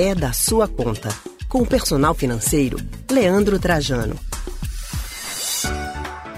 [0.00, 1.08] é da sua conta.
[1.48, 2.78] Com o personal financeiro,
[3.10, 4.16] Leandro Trajano.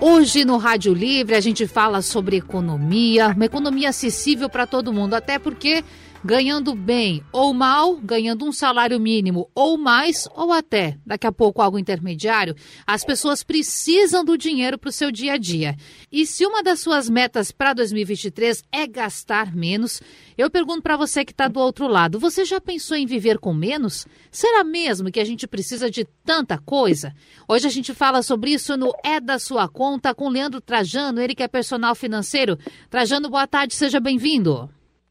[0.00, 5.12] Hoje no Rádio Livre a gente fala sobre economia, uma economia acessível para todo mundo,
[5.12, 5.84] até porque
[6.22, 11.62] ganhando bem ou mal, ganhando um salário mínimo ou mais, ou até daqui a pouco
[11.62, 12.54] algo intermediário,
[12.86, 15.76] as pessoas precisam do dinheiro para o seu dia a dia.
[16.12, 20.02] E se uma das suas metas para 2023 é gastar menos,
[20.36, 23.54] eu pergunto para você que está do outro lado: você já pensou em viver com
[23.54, 24.06] menos?
[24.30, 27.14] Será mesmo que a gente precisa de tanta coisa?
[27.48, 31.34] Hoje a gente fala sobre isso no É da Sua Conta com Leandro Trajano, ele
[31.34, 32.58] que é personal financeiro.
[32.88, 34.68] Trajano, boa tarde, seja bem-vindo.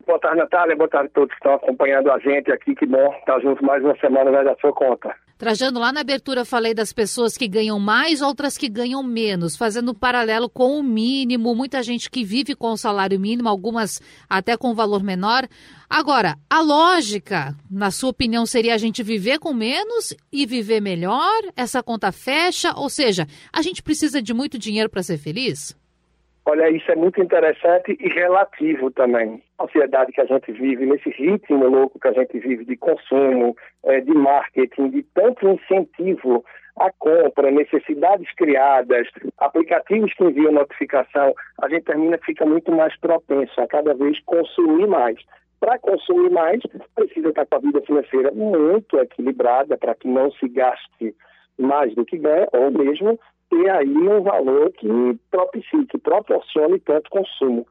[0.10, 0.76] Boa tarde, Natália.
[0.76, 2.74] Boa tarde a todos que estão acompanhando a gente aqui.
[2.74, 5.16] Que bom estar juntos mais uma semana né, da sua conta.
[5.38, 9.92] Trajando, lá na abertura falei das pessoas que ganham mais, outras que ganham menos, fazendo
[9.92, 11.54] um paralelo com o mínimo.
[11.54, 15.48] Muita gente que vive com o salário mínimo, algumas até com valor menor.
[15.88, 21.40] Agora, a lógica, na sua opinião, seria a gente viver com menos e viver melhor?
[21.56, 22.74] Essa conta fecha?
[22.76, 25.78] Ou seja, a gente precisa de muito dinheiro para ser feliz?
[26.50, 29.40] Olha, isso é muito interessante e relativo também.
[29.60, 33.56] A sociedade que a gente vive, nesse ritmo louco que a gente vive de consumo,
[33.84, 36.44] é, de marketing, de tanto incentivo
[36.80, 43.62] à compra, necessidades criadas, aplicativos que enviam notificação, a gente termina fica muito mais propenso
[43.62, 45.20] a cada vez consumir mais.
[45.60, 46.64] Para consumir mais,
[46.96, 51.14] precisa estar com a vida financeira muito equilibrada para que não se gaste
[51.60, 53.20] mais do que ganha, ou mesmo
[53.50, 54.88] ter aí um valor que
[55.32, 57.68] propicie, que proporcione tanto consumo.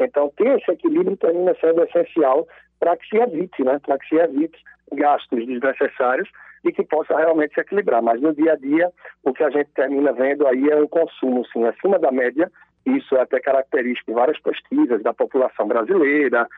[0.00, 2.46] Então, ter esse equilíbrio termina sendo essencial
[2.78, 3.78] para que se evite, né?
[3.84, 4.58] para que se evite
[4.92, 6.28] gastos desnecessários
[6.64, 8.02] e que possa realmente se equilibrar.
[8.02, 8.90] Mas no dia a dia,
[9.24, 12.50] o que a gente termina vendo aí é um consumo, acima da média.
[12.86, 16.48] Isso é até característico de várias pesquisas da população brasileira,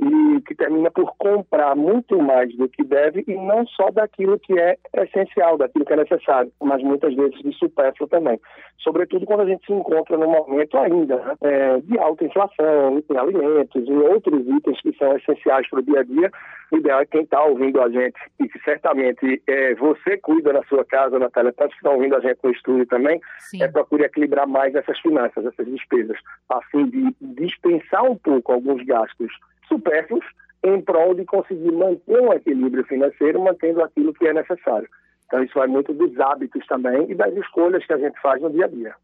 [0.00, 4.58] e que termina por comprar muito mais do que deve e não só daquilo que
[4.58, 8.40] é essencial, daquilo que é necessário, mas muitas vezes de supérfluo também.
[8.78, 13.16] Sobretudo quando a gente se encontra num momento ainda né, é, de alta inflação, em
[13.16, 16.30] alimentos, em outros itens que são essenciais para o dia a dia.
[16.70, 20.62] O ideal é quem está ouvindo a gente e que certamente é, você cuida na
[20.64, 23.62] sua casa, Natália, tantos que estão ouvindo a gente no estúdio também, Sim.
[23.62, 26.18] é procure equilibrar mais essas finanças, essas despesas,
[26.50, 29.32] a fim de dispensar um pouco alguns gastos
[29.68, 30.24] supérfluos
[30.64, 34.88] em prol de conseguir manter um equilíbrio financeiro, mantendo aquilo que é necessário.
[35.26, 38.50] Então, isso vai muito dos hábitos também e das escolhas que a gente faz no
[38.50, 38.94] dia a dia.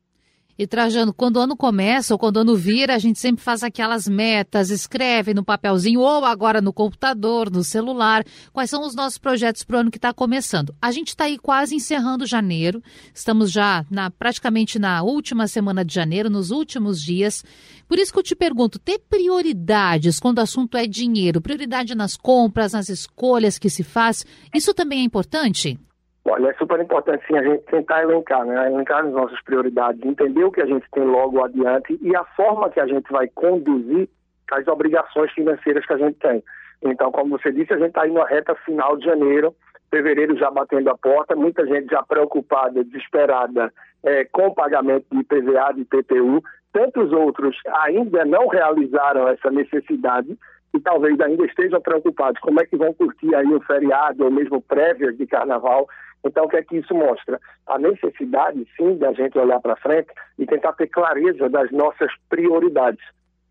[0.56, 3.65] E Trajano, quando o ano começa ou quando o ano vira, a gente sempre faz
[3.65, 9.19] aquelas metas, escreve no papelzinho ou agora no computador, no celular, quais são os nossos
[9.19, 10.72] projetos para o ano que está começando.
[10.81, 12.81] A gente está aí quase encerrando janeiro,
[13.12, 17.44] estamos já na, praticamente na última semana de janeiro, nos últimos dias.
[17.88, 22.16] Por isso que eu te pergunto, ter prioridades quando o assunto é dinheiro, prioridade nas
[22.16, 25.81] compras, nas escolhas que se faz, isso também é importante?
[26.27, 28.67] Olha, é super importante sim a gente tentar elencar, né?
[28.67, 32.71] Elencar as nossas prioridades, entender o que a gente tem logo adiante e a forma
[32.71, 34.09] que a gente vai conduzir
[34.51, 36.43] as obrigações financeiras que a gente tem.
[36.83, 39.55] Então, como você disse, a gente está indo na reta final de janeiro,
[39.91, 45.21] fevereiro já batendo a porta, muita gente já preocupada, desesperada é, com o pagamento de
[45.21, 46.43] IPVA, de IPTU.
[46.73, 50.37] Tantos outros ainda não realizaram essa necessidade
[50.75, 54.61] e talvez ainda estejam preocupados como é que vão curtir aí o feriado ou mesmo
[54.61, 55.89] prévias de carnaval.
[56.25, 57.39] Então, o que é que isso mostra?
[57.67, 60.09] A necessidade, sim, da gente olhar para frente
[60.39, 63.05] e tentar ter clareza das nossas prioridades.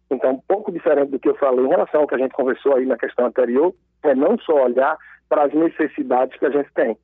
[0.10, 2.76] Então, um pouco diferente do que eu falei em relação ao que a gente conversou
[2.76, 3.74] aí na questão anterior,
[4.04, 4.98] é não só olhar
[5.30, 6.98] para as necessidades que a gente tem,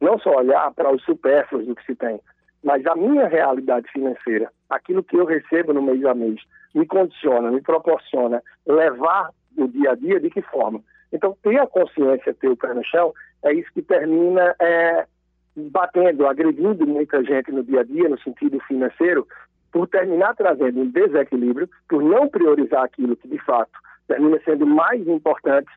[0.00, 2.20] não só olhar para os supérfluos do que se tem,
[2.62, 6.40] mas a minha realidade financeira, aquilo que eu recebo no mês a mês,
[6.74, 10.80] me condiciona, me proporciona levar o dia a dia de que forma.
[11.12, 13.12] Então, ter a consciência, ter o pé no chão,
[13.44, 15.06] é isso que termina é,
[15.56, 19.26] batendo, agredindo muita gente no dia a dia, no sentido financeiro,
[19.72, 23.72] por terminar trazendo um desequilíbrio, por não priorizar aquilo que de fato
[24.06, 25.70] termina sendo mais importante,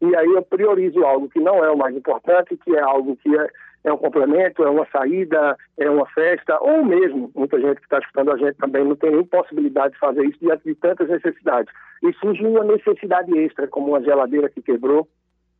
[0.00, 3.36] e aí eu priorizo algo que não é o mais importante, que é algo que
[3.36, 3.48] é,
[3.84, 7.98] é um complemento, é uma saída, é uma festa, ou mesmo, muita gente que está
[7.98, 11.72] escutando a gente também não tem nem possibilidade de fazer isso diante de tantas necessidades.
[12.02, 15.08] E surge uma necessidade extra, como uma geladeira que quebrou,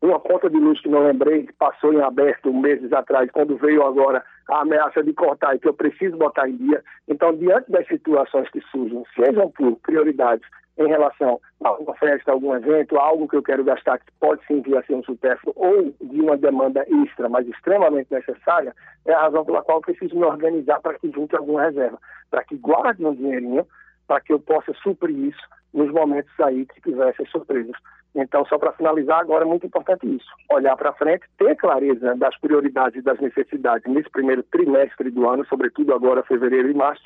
[0.06, 3.85] uma conta de luz que não lembrei, que passou em aberto meses atrás, quando veio
[3.85, 6.83] agora a ameaça de cortar e que eu preciso botar em dia.
[7.09, 10.47] Então, diante das situações que surgem, sejam por prioridades
[10.77, 14.61] em relação a alguma festa, algum evento, algo que eu quero gastar que pode sim
[14.61, 18.75] vir a ser um supérfluo ou de uma demanda extra, mas extremamente necessária,
[19.06, 21.99] é a razão pela qual eu preciso me organizar para que junte alguma reserva,
[22.31, 23.65] para que guarde um dinheirinho
[24.06, 27.76] para que eu possa suprir isso nos momentos aí que tivessem surpresas.
[28.15, 32.38] Então, só para finalizar, agora é muito importante isso: olhar para frente, ter clareza das
[32.38, 37.03] prioridades e das necessidades nesse primeiro trimestre do ano, sobretudo agora, fevereiro e março,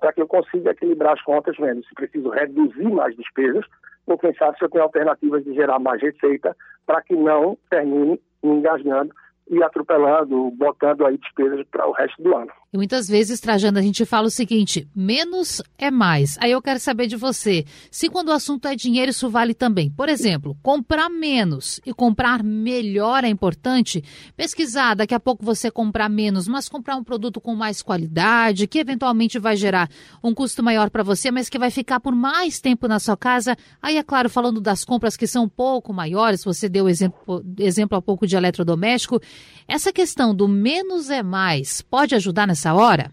[0.00, 3.64] para que eu consiga equilibrar as contas, vendo se preciso reduzir mais despesas
[4.06, 6.56] ou pensar se eu tenho alternativas de gerar mais receita
[6.86, 9.14] para que não termine engasgando
[9.50, 12.50] e atropelando, botando aí despesas para o resto do ano.
[12.70, 16.36] E muitas vezes, Trajano, a gente fala o seguinte: menos é mais.
[16.38, 19.88] Aí eu quero saber de você, se quando o assunto é dinheiro, isso vale também.
[19.90, 24.04] Por exemplo, comprar menos e comprar melhor é importante.
[24.36, 28.80] Pesquisar, daqui a pouco você comprar menos, mas comprar um produto com mais qualidade, que
[28.80, 29.88] eventualmente vai gerar
[30.22, 33.56] um custo maior para você, mas que vai ficar por mais tempo na sua casa.
[33.80, 37.96] Aí, é claro, falando das compras que são um pouco maiores, você deu exemplo, exemplo
[37.96, 39.22] há pouco de eletrodoméstico.
[39.66, 43.10] Essa questão do menos é mais pode ajudar nessa hora?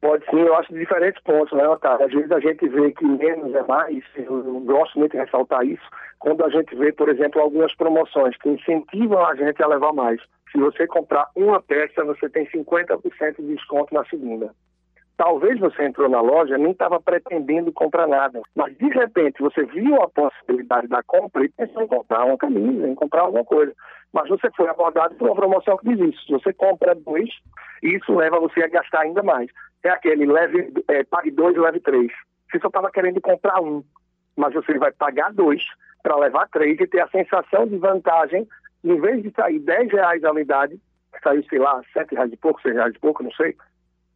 [0.00, 2.06] Pode sim, eu acho de diferentes pontos, né, Otávio?
[2.06, 5.88] Às vezes a gente vê que menos é mais, eu gosto muito de ressaltar isso,
[6.18, 10.20] quando a gente vê, por exemplo, algumas promoções que incentivam a gente a levar mais.
[10.50, 14.52] Se você comprar uma peça, você tem 50% de desconto na segunda.
[15.22, 20.02] Talvez você entrou na loja nem estava pretendendo comprar nada, mas de repente você viu
[20.02, 23.72] a possibilidade da compra e pensou em comprar uma camisa, em comprar alguma coisa.
[24.12, 26.26] Mas você foi abordado por uma promoção que diz isso.
[26.26, 27.30] Se você compra dois,
[27.84, 29.48] isso leva você a gastar ainda mais.
[29.84, 32.10] É aquele leve, é, pague dois, leve três.
[32.50, 33.84] Você só estava querendo comprar um,
[34.36, 35.62] mas você vai pagar dois
[36.02, 38.44] para levar três e ter a sensação de vantagem,
[38.82, 40.80] em vez de sair 10 reais a unidade,
[41.22, 43.54] saiu, sei lá, sete reais de pouco, seis reais de pouco, não sei,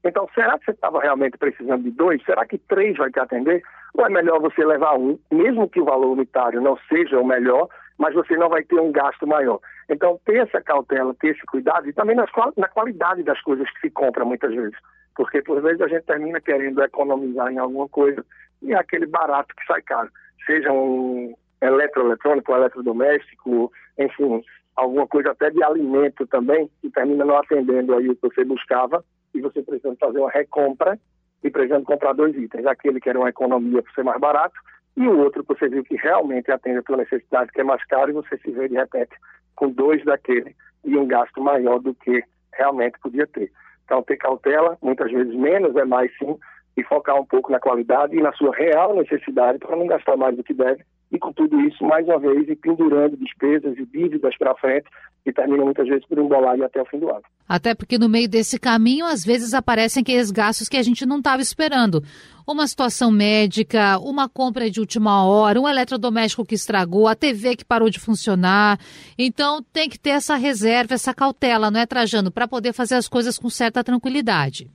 [0.06, 2.22] então, será que você estava realmente precisando de dois?
[2.24, 3.62] Será que três vai te atender?
[3.94, 7.68] Ou é melhor você levar um, mesmo que o valor unitário não seja o melhor,
[7.98, 9.58] mas você não vai ter um gasto maior?
[9.88, 13.80] Então, ter essa cautela, ter esse cuidado e também nas, na qualidade das coisas que
[13.80, 14.76] se compra muitas vezes.
[15.14, 18.24] Porque, por vezes, a gente termina querendo economizar em alguma coisa
[18.62, 20.10] e é aquele barato que sai caro.
[20.44, 24.42] Seja um eletroeletrônico, um eletrodoméstico, enfim,
[24.76, 29.02] alguma coisa até de alimento também, que termina não atendendo aí o que você buscava
[29.36, 30.98] e você precisa fazer uma recompra
[31.44, 32.66] e precisando comprar dois itens.
[32.66, 34.58] Aquele que era uma economia por ser mais barato
[34.96, 37.84] e o outro que você viu que realmente atende a tua necessidade, que é mais
[37.84, 39.14] caro, e você se vê de repente
[39.54, 43.52] com dois daquele e um gasto maior do que realmente podia ter.
[43.84, 46.36] Então, ter cautela, muitas vezes menos é mais sim,
[46.76, 50.36] e focar um pouco na qualidade e na sua real necessidade para não gastar mais
[50.36, 50.84] do que deve.
[51.10, 54.86] E com tudo isso, mais uma vez, e pendurando despesas e dívidas para frente,
[55.24, 57.22] que terminam muitas vezes por embolar até o fim do ano.
[57.48, 61.18] Até porque no meio desse caminho, às vezes aparecem aqueles gastos que a gente não
[61.18, 62.02] estava esperando.
[62.46, 67.64] Uma situação médica, uma compra de última hora, um eletrodoméstico que estragou, a TV que
[67.64, 68.78] parou de funcionar.
[69.18, 73.08] Então tem que ter essa reserva, essa cautela, não é, Trajano, para poder fazer as
[73.08, 74.70] coisas com certa tranquilidade.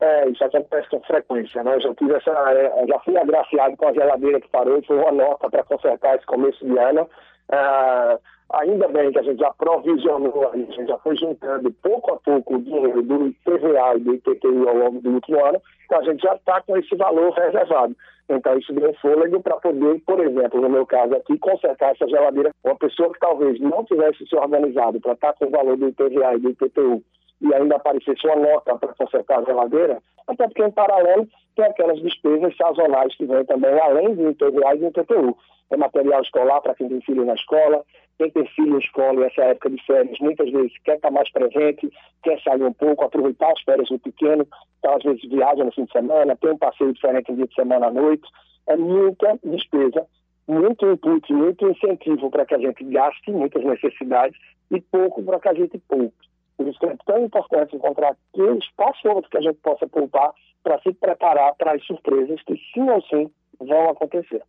[0.00, 1.74] É, isso acontece com frequência, né?
[1.74, 4.96] Eu já tive essa, é, já fui agraciado com a geladeira que parou e foi
[4.96, 7.08] uma nota para consertar esse começo de ano.
[7.50, 8.18] Ah,
[8.52, 12.56] ainda bem que a gente já provisionou, a gente já foi juntando pouco a pouco
[12.56, 16.22] o dinheiro do IPVA e do IPTU ao longo do último ano, então a gente
[16.22, 17.96] já está com esse valor reservado.
[18.28, 22.52] Então isso deu fôlego para poder, por exemplo, no meu caso aqui, consertar essa geladeira.
[22.62, 25.88] Uma pessoa que talvez não tivesse se organizado para estar tá com o valor do
[25.88, 27.02] IPVA e do IPTU
[27.40, 31.26] e ainda aparecesse uma nota para consertar a geladeira, até porque em paralelo
[31.56, 35.36] tem aquelas despesas sazonais que vêm também, além do IPVA e do IPTU.
[35.70, 37.84] É material escolar para quem tem filho na escola,
[38.18, 41.30] quem tem filho na escola e essa época de férias muitas vezes quer estar mais
[41.30, 41.90] presente,
[42.22, 44.46] quer sair um pouco, aproveitar as férias do pequeno,
[44.78, 47.54] então às vezes viaja no fim de semana, tem um passeio diferente no dia de
[47.54, 48.26] semana à noite.
[48.66, 50.06] É muita despesa,
[50.46, 54.38] muito input, muito incentivo para que a gente gaste muitas necessidades
[54.70, 56.27] e pouco para que a gente poupe.
[56.58, 59.00] Por isso que é tão importante encontrar aquele espaço
[59.30, 63.30] que a gente possa poupar para se preparar para as surpresas que sim ou sim
[63.60, 64.42] vão acontecer.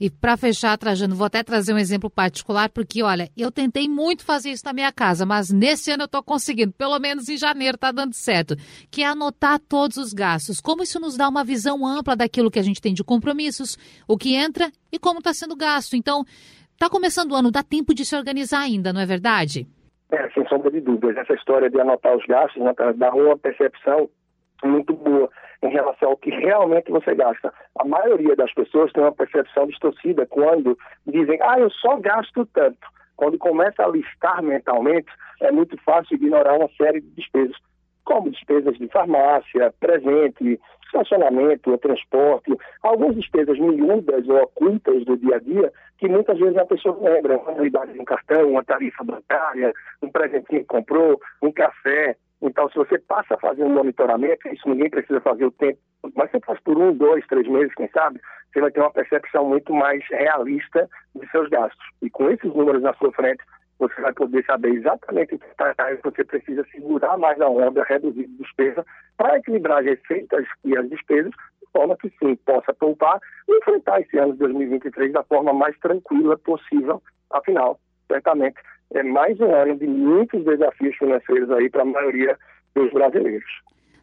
[0.00, 4.24] E para fechar, Trajano, vou até trazer um exemplo particular, porque, olha, eu tentei muito
[4.24, 7.74] fazer isso na minha casa, mas nesse ano eu estou conseguindo, pelo menos em janeiro
[7.74, 8.54] está dando certo,
[8.92, 10.60] que é anotar todos os gastos.
[10.60, 14.16] Como isso nos dá uma visão ampla daquilo que a gente tem de compromissos, o
[14.16, 15.96] que entra e como está sendo gasto.
[15.96, 16.24] Então,
[16.74, 19.66] está começando o ano, dá tempo de se organizar ainda, não é verdade?
[20.10, 21.16] É, sem sombra de dúvidas.
[21.16, 24.08] Essa história de anotar os gastos né, dá uma percepção
[24.64, 25.30] muito boa
[25.62, 27.52] em relação ao que realmente você gasta.
[27.78, 32.86] A maioria das pessoas tem uma percepção distorcida quando dizem, ah, eu só gasto tanto.
[33.16, 35.10] Quando começa a listar mentalmente,
[35.40, 37.56] é muito fácil ignorar uma série de despesas,
[38.08, 45.38] como despesas de farmácia, presente, estacionamento, transporte, algumas despesas miúdas ou ocultas do dia a
[45.38, 49.74] dia que muitas vezes a pessoa lembra, uma anuidade de um cartão, uma tarifa bancária,
[50.00, 54.66] um presentinho que comprou, um café, Então, se você passa a fazer um monitoramento, isso
[54.68, 55.78] ninguém precisa fazer o tempo,
[56.14, 59.44] mas você faz por um, dois, três meses, quem sabe, você vai ter uma percepção
[59.44, 61.84] muito mais realista de seus gastos.
[62.00, 63.42] E com esses números na sua frente,
[63.78, 68.24] você vai poder saber exatamente o que está você precisa segurar mais a onda, reduzir
[68.24, 68.84] a despesa,
[69.16, 74.00] para equilibrar as receitas e as despesas, de forma que sim, possa poupar e enfrentar
[74.00, 77.02] esse ano de 2023 da forma mais tranquila possível.
[77.30, 78.56] Afinal, certamente,
[78.94, 82.36] é mais um ano de muitos desafios financeiros aí para a maioria
[82.74, 83.50] dos brasileiros.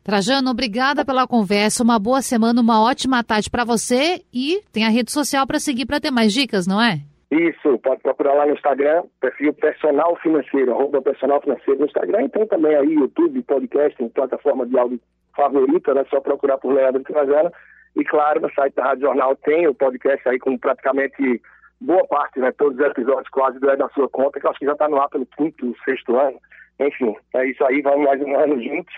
[0.04, 1.84] Trajano, obrigada pela conversa.
[1.84, 5.88] Uma boa semana, uma ótima tarde para você e tem a rede social para seguir
[5.88, 7.02] para ter mais dicas, não é?
[7.36, 12.30] Isso, pode procurar lá no Instagram, perfil personal financeiro, arroba personal financeiro no Instagram, e
[12.30, 15.00] tem também aí YouTube, podcast, plataforma de áudio
[15.36, 16.06] favorita, né?
[16.10, 17.52] só procurar por Leandro Trajano.
[17.96, 21.42] E claro, no site da Rádio Jornal tem o podcast aí com praticamente
[21.82, 22.52] boa parte, né?
[22.52, 24.88] Todos os episódios quase do É da Sua Conta, que eu acho que já está
[24.88, 26.40] no ar pelo quinto, sexto ano.
[26.80, 28.94] Enfim, é isso aí, vamos mais um ano juntos.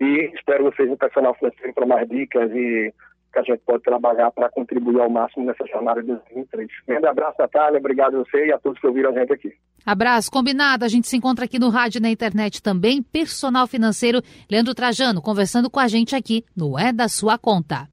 [0.00, 2.92] E espero vocês no personal financeiro para mais dicas e
[3.32, 6.68] que a gente pode trabalhar para contribuir ao máximo nessa jornada de 2023.
[6.86, 9.52] Grande abraço, Natália, obrigado a você e a todos que ouviram a gente aqui.
[9.84, 10.84] Abraço, combinado.
[10.84, 13.02] A gente se encontra aqui no rádio e na internet também.
[13.02, 14.20] Personal financeiro
[14.50, 17.88] Leandro Trajano conversando com a gente aqui no É da Sua Conta.